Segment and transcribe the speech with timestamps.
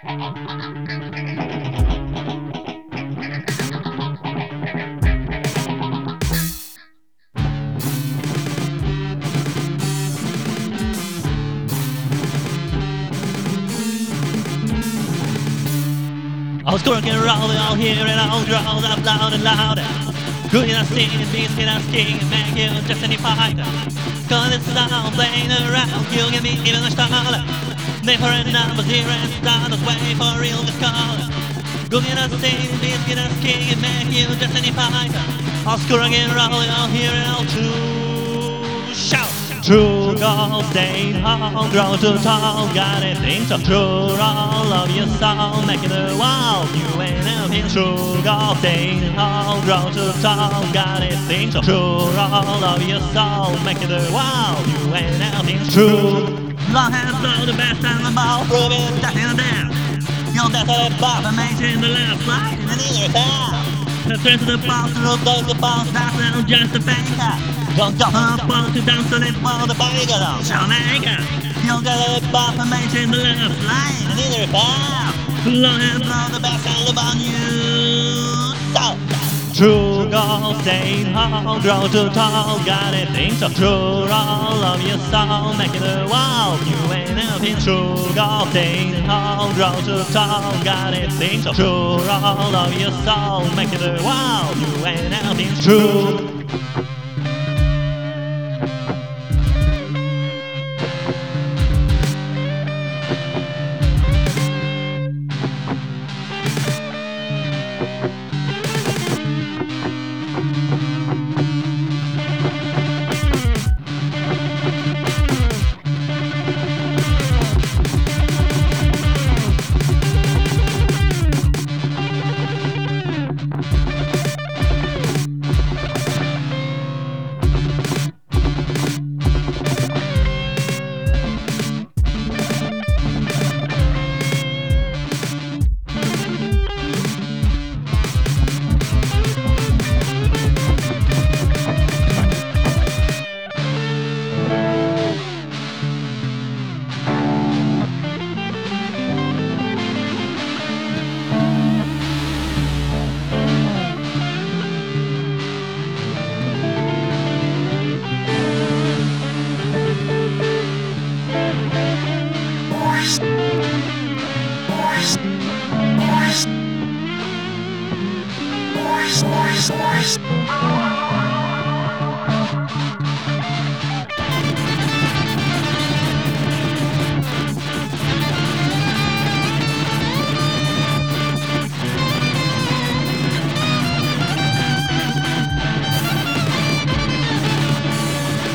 [0.00, 0.14] I
[16.70, 19.78] was going around all here and all drowned up loud and loud.
[20.52, 23.64] Good enough singing, beast enough king, make you just any fighter.
[24.28, 27.77] Cause it's all playing around, you give me even a start.
[28.08, 31.20] Name for a number zero and start the way for real this call.
[31.90, 35.20] Good enough singing, beast enough king, and make you just any fighter.
[35.68, 38.94] I'll score again, rolling all here and all two.
[38.94, 39.28] Shout!
[39.62, 45.06] True gold stain home, grow too tall, got it things so true, all of your
[45.20, 51.02] soul, making the wild, you ain't nothing true gold stain home, grow too tall, got
[51.02, 56.47] it things so true, all of your soul, making the wild, you ain't nothing true.
[56.68, 58.44] Long hair blow the best and the ball,
[59.00, 59.72] that in the down.
[60.36, 60.92] Your death at
[61.24, 61.32] the
[61.80, 62.28] the left,
[62.60, 63.56] and the down.
[64.04, 64.60] The threat of the
[64.92, 67.34] the goes the boss, that's not just a banker.
[67.76, 70.44] Don't up on to dance on it while the body goes on.
[70.44, 71.24] Jamaica.
[71.64, 71.96] You'll get
[72.60, 74.04] and maintain the left line.
[74.12, 75.12] And either bow.
[75.48, 75.80] Long
[76.32, 78.28] the back and the on you.
[79.54, 79.87] True
[80.18, 83.08] gold stain hall, grow too tall, got it.
[83.10, 88.48] Things so true, all of your soul, making the wild, you ain't nothing true, gold
[88.48, 91.12] stain hall, grow too tall, got it.
[91.12, 96.97] Things so true, all of your soul, making the wild, you ain't nothing true.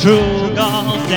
[0.00, 1.08] True gold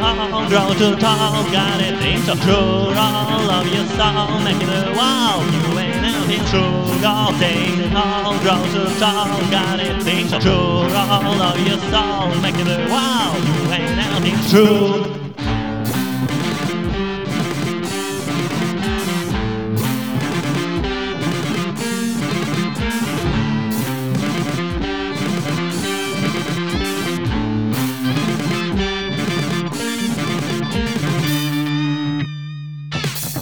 [0.00, 5.44] hall, grow tall, got it things so true, all of your soul, making the wild,
[5.52, 5.89] you ain't
[6.30, 11.58] nothing true, gold stain hall, grow too tall, got it things so true, all of
[11.66, 15.16] your soul, making the wild, you ain't nothing true.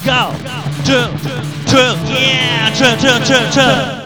[0.04, 0.57] Go,
[0.88, 1.04] true,
[1.66, 3.97] true, yeah, true, true, true, true.